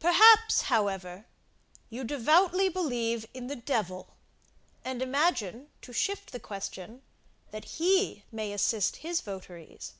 Perhaps, 0.00 0.62
however, 0.62 1.24
you 1.88 2.02
devoutly 2.02 2.68
believe 2.68 3.24
in 3.32 3.46
the 3.46 3.54
devil, 3.54 4.16
and 4.84 5.00
imagine, 5.00 5.68
to 5.82 5.92
shift 5.92 6.32
the 6.32 6.40
question, 6.40 7.00
that 7.52 7.64
he 7.64 8.24
may 8.32 8.52
assist 8.52 8.96
his 9.06 9.20
votaries? 9.20 9.92